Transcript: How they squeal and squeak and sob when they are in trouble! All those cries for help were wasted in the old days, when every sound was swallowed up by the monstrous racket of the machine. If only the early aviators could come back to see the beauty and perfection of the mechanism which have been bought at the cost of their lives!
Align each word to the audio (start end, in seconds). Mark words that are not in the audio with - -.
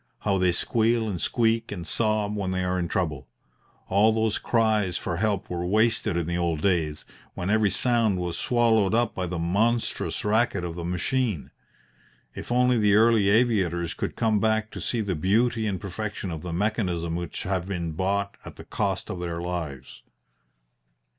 How 0.21 0.39
they 0.39 0.51
squeal 0.51 1.07
and 1.07 1.21
squeak 1.21 1.71
and 1.71 1.85
sob 1.85 2.35
when 2.35 2.49
they 2.49 2.63
are 2.63 2.79
in 2.79 2.87
trouble! 2.87 3.27
All 3.87 4.11
those 4.11 4.39
cries 4.39 4.97
for 4.97 5.17
help 5.17 5.47
were 5.47 5.63
wasted 5.63 6.17
in 6.17 6.25
the 6.25 6.39
old 6.39 6.61
days, 6.61 7.05
when 7.35 7.51
every 7.51 7.69
sound 7.69 8.17
was 8.17 8.35
swallowed 8.35 8.95
up 8.95 9.13
by 9.13 9.27
the 9.27 9.37
monstrous 9.37 10.25
racket 10.25 10.63
of 10.63 10.73
the 10.73 10.83
machine. 10.83 11.51
If 12.33 12.51
only 12.51 12.79
the 12.79 12.95
early 12.95 13.29
aviators 13.29 13.93
could 13.93 14.15
come 14.15 14.39
back 14.39 14.71
to 14.71 14.81
see 14.81 15.01
the 15.01 15.13
beauty 15.13 15.67
and 15.67 15.79
perfection 15.79 16.31
of 16.31 16.41
the 16.41 16.51
mechanism 16.51 17.15
which 17.15 17.43
have 17.43 17.67
been 17.67 17.91
bought 17.91 18.37
at 18.43 18.55
the 18.55 18.65
cost 18.65 19.11
of 19.11 19.19
their 19.19 19.39
lives! 19.39 20.01